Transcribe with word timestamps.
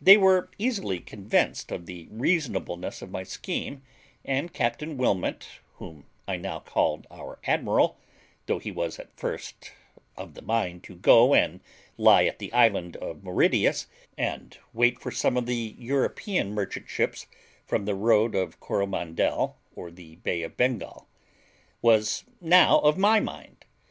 They 0.00 0.16
were 0.16 0.50
easily 0.56 0.98
convinced 0.98 1.70
of 1.72 1.84
the 1.84 2.08
reasonableness 2.10 3.02
of 3.02 3.10
my 3.10 3.22
scheme; 3.22 3.82
and 4.24 4.50
Captain 4.50 4.96
Wilmot, 4.96 5.46
whom 5.74 6.06
I 6.26 6.38
now 6.38 6.60
called 6.60 7.06
our 7.10 7.38
admiral, 7.44 7.98
though 8.46 8.58
he 8.60 8.70
was 8.70 8.98
at 8.98 9.14
first 9.14 9.72
of 10.16 10.32
the 10.32 10.40
mind 10.40 10.84
to 10.84 10.94
go 10.94 11.34
and 11.34 11.60
lie 11.98 12.24
at 12.24 12.38
the 12.38 12.50
island 12.54 12.96
Mauritius, 13.22 13.88
and 14.16 14.56
wait 14.72 14.98
for 14.98 15.10
some 15.10 15.36
of 15.36 15.44
the 15.44 15.76
European 15.78 16.54
merchant 16.54 16.88
ships 16.88 17.26
from 17.66 17.84
the 17.84 17.94
road 17.94 18.34
of 18.34 18.60
Coromandel, 18.60 19.58
or 19.76 19.90
the 19.90 20.16
Bay 20.16 20.40
of 20.44 20.56
Bengal, 20.56 21.06
was 21.82 22.24
now 22.40 22.78
of 22.78 22.96
my 22.96 23.20
mind. 23.20 23.66